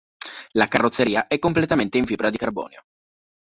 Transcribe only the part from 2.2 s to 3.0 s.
di carbonio.